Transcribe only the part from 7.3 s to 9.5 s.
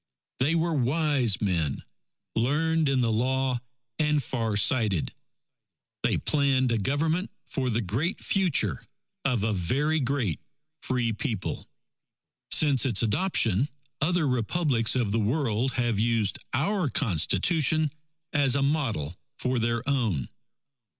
for the great future of